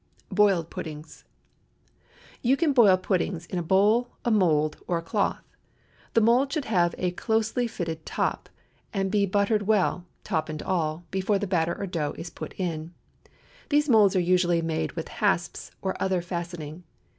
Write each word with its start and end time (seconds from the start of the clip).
BOILED 0.31 0.71
PUDDINGS. 0.71 1.25
You 2.41 2.57
can 2.57 2.73
boil 2.73 2.97
puddings 2.97 3.45
in 3.45 3.59
a 3.59 3.61
bowl, 3.61 4.07
a 4.25 4.31
mould, 4.31 4.77
or 4.87 4.97
a 4.97 5.01
cloth. 5.03 5.43
The 6.15 6.21
mould 6.21 6.51
should 6.51 6.65
have 6.65 6.95
a 6.97 7.11
closely 7.11 7.67
fitting 7.67 7.99
top, 8.03 8.49
and 8.91 9.11
be 9.11 9.27
buttered 9.27 9.67
well—top 9.67 10.49
and 10.49 10.63
all—before 10.63 11.37
the 11.37 11.45
batter 11.45 11.75
or 11.75 11.85
dough 11.85 12.15
is 12.17 12.31
put 12.31 12.53
in. 12.59 12.95
These 13.69 13.89
moulds 13.89 14.15
are 14.15 14.19
usually 14.19 14.63
made 14.63 14.93
with 14.93 15.07
hasps 15.21 15.69
or 15.83 15.95
other 16.01 16.23
fastening. 16.23 16.83